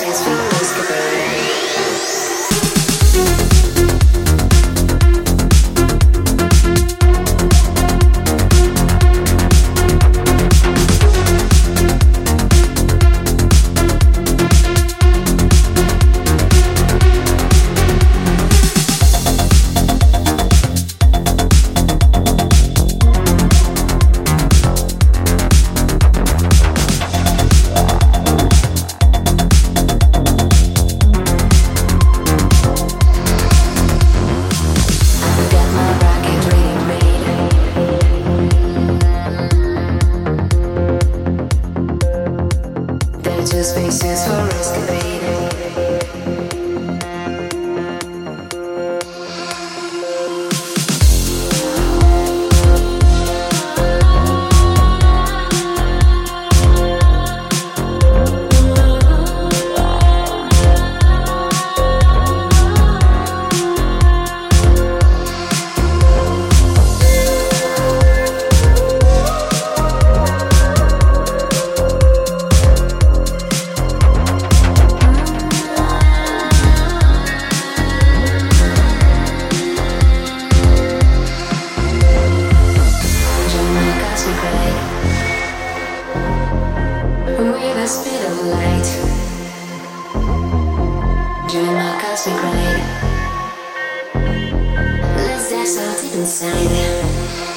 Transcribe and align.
This. 0.00 0.31
Inside. 96.22 97.51